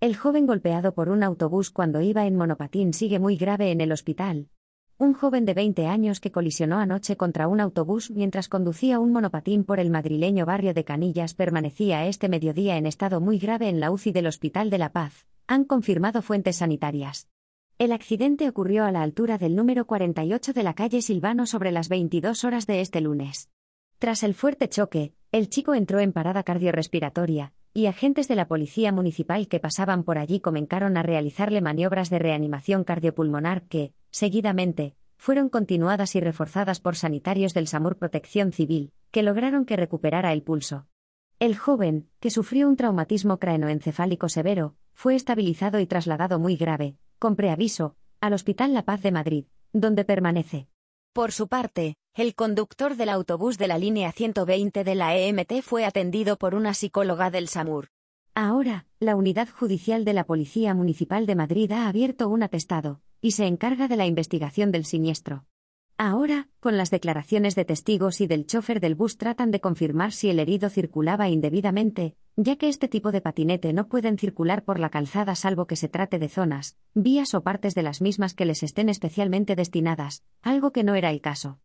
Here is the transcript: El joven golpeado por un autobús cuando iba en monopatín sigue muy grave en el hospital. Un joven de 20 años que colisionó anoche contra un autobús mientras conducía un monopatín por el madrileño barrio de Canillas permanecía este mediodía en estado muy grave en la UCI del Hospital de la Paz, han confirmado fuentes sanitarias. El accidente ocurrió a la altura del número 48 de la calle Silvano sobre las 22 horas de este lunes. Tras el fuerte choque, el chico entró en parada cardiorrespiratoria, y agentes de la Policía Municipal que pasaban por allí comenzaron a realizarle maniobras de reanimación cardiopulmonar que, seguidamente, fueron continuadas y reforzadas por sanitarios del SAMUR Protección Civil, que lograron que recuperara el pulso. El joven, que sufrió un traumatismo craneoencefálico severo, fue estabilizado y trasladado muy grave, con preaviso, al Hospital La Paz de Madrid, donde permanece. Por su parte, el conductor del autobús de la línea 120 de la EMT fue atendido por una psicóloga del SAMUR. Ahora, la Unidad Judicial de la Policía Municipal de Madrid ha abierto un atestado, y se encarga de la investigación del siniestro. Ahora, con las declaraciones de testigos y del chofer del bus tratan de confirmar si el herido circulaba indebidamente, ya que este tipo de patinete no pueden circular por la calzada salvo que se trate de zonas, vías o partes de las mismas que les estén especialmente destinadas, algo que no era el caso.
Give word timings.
El 0.00 0.14
joven 0.14 0.46
golpeado 0.46 0.94
por 0.94 1.08
un 1.08 1.24
autobús 1.24 1.72
cuando 1.72 2.00
iba 2.00 2.24
en 2.24 2.36
monopatín 2.36 2.94
sigue 2.94 3.18
muy 3.18 3.36
grave 3.36 3.72
en 3.72 3.80
el 3.80 3.90
hospital. 3.90 4.48
Un 4.96 5.12
joven 5.12 5.44
de 5.44 5.54
20 5.54 5.88
años 5.88 6.20
que 6.20 6.30
colisionó 6.30 6.78
anoche 6.78 7.16
contra 7.16 7.48
un 7.48 7.58
autobús 7.58 8.12
mientras 8.12 8.48
conducía 8.48 9.00
un 9.00 9.10
monopatín 9.10 9.64
por 9.64 9.80
el 9.80 9.90
madrileño 9.90 10.46
barrio 10.46 10.72
de 10.72 10.84
Canillas 10.84 11.34
permanecía 11.34 12.06
este 12.06 12.28
mediodía 12.28 12.76
en 12.76 12.86
estado 12.86 13.20
muy 13.20 13.40
grave 13.40 13.68
en 13.68 13.80
la 13.80 13.90
UCI 13.90 14.12
del 14.12 14.28
Hospital 14.28 14.70
de 14.70 14.78
la 14.78 14.92
Paz, 14.92 15.26
han 15.48 15.64
confirmado 15.64 16.22
fuentes 16.22 16.58
sanitarias. 16.58 17.28
El 17.76 17.90
accidente 17.90 18.48
ocurrió 18.48 18.84
a 18.84 18.92
la 18.92 19.02
altura 19.02 19.36
del 19.36 19.56
número 19.56 19.88
48 19.88 20.52
de 20.52 20.62
la 20.62 20.74
calle 20.74 21.02
Silvano 21.02 21.44
sobre 21.44 21.72
las 21.72 21.88
22 21.88 22.44
horas 22.44 22.68
de 22.68 22.82
este 22.82 23.00
lunes. 23.00 23.50
Tras 23.98 24.22
el 24.22 24.34
fuerte 24.34 24.68
choque, 24.68 25.12
el 25.32 25.48
chico 25.48 25.74
entró 25.74 25.98
en 25.98 26.12
parada 26.12 26.44
cardiorrespiratoria, 26.44 27.52
y 27.74 27.86
agentes 27.86 28.28
de 28.28 28.34
la 28.34 28.48
Policía 28.48 28.92
Municipal 28.92 29.48
que 29.48 29.60
pasaban 29.60 30.04
por 30.04 30.18
allí 30.18 30.40
comenzaron 30.40 30.96
a 30.96 31.02
realizarle 31.02 31.60
maniobras 31.60 32.10
de 32.10 32.18
reanimación 32.18 32.84
cardiopulmonar 32.84 33.62
que, 33.62 33.92
seguidamente, 34.10 34.94
fueron 35.16 35.48
continuadas 35.48 36.14
y 36.16 36.20
reforzadas 36.20 36.80
por 36.80 36.96
sanitarios 36.96 37.54
del 37.54 37.66
SAMUR 37.66 37.96
Protección 37.96 38.52
Civil, 38.52 38.92
que 39.10 39.22
lograron 39.22 39.64
que 39.64 39.76
recuperara 39.76 40.32
el 40.32 40.42
pulso. 40.42 40.86
El 41.40 41.56
joven, 41.56 42.08
que 42.20 42.30
sufrió 42.30 42.68
un 42.68 42.76
traumatismo 42.76 43.38
craneoencefálico 43.38 44.28
severo, 44.28 44.74
fue 44.92 45.14
estabilizado 45.14 45.78
y 45.80 45.86
trasladado 45.86 46.38
muy 46.38 46.56
grave, 46.56 46.96
con 47.18 47.36
preaviso, 47.36 47.96
al 48.20 48.32
Hospital 48.32 48.74
La 48.74 48.84
Paz 48.84 49.02
de 49.02 49.12
Madrid, 49.12 49.44
donde 49.72 50.04
permanece. 50.04 50.68
Por 51.12 51.32
su 51.32 51.48
parte, 51.48 51.94
el 52.18 52.34
conductor 52.34 52.96
del 52.96 53.10
autobús 53.10 53.58
de 53.58 53.68
la 53.68 53.78
línea 53.78 54.10
120 54.10 54.82
de 54.82 54.94
la 54.96 55.16
EMT 55.16 55.62
fue 55.62 55.84
atendido 55.84 56.36
por 56.36 56.56
una 56.56 56.74
psicóloga 56.74 57.30
del 57.30 57.46
SAMUR. 57.46 57.90
Ahora, 58.34 58.86
la 58.98 59.14
Unidad 59.14 59.48
Judicial 59.48 60.04
de 60.04 60.14
la 60.14 60.24
Policía 60.24 60.74
Municipal 60.74 61.26
de 61.26 61.36
Madrid 61.36 61.70
ha 61.70 61.86
abierto 61.86 62.28
un 62.28 62.42
atestado, 62.42 63.00
y 63.20 63.30
se 63.32 63.46
encarga 63.46 63.86
de 63.86 63.94
la 63.94 64.04
investigación 64.04 64.72
del 64.72 64.84
siniestro. 64.84 65.44
Ahora, 65.96 66.48
con 66.58 66.76
las 66.76 66.90
declaraciones 66.90 67.54
de 67.54 67.64
testigos 67.64 68.20
y 68.20 68.26
del 68.26 68.46
chofer 68.46 68.80
del 68.80 68.96
bus 68.96 69.16
tratan 69.16 69.52
de 69.52 69.60
confirmar 69.60 70.10
si 70.10 70.28
el 70.28 70.40
herido 70.40 70.70
circulaba 70.70 71.28
indebidamente, 71.28 72.16
ya 72.34 72.56
que 72.56 72.68
este 72.68 72.88
tipo 72.88 73.12
de 73.12 73.20
patinete 73.20 73.72
no 73.72 73.86
pueden 73.86 74.18
circular 74.18 74.64
por 74.64 74.80
la 74.80 74.90
calzada 74.90 75.36
salvo 75.36 75.68
que 75.68 75.76
se 75.76 75.88
trate 75.88 76.18
de 76.18 76.28
zonas, 76.28 76.76
vías 76.94 77.32
o 77.34 77.44
partes 77.44 77.76
de 77.76 77.84
las 77.84 78.00
mismas 78.00 78.34
que 78.34 78.44
les 78.44 78.64
estén 78.64 78.88
especialmente 78.88 79.54
destinadas, 79.54 80.24
algo 80.42 80.72
que 80.72 80.82
no 80.82 80.96
era 80.96 81.10
el 81.10 81.20
caso. 81.20 81.56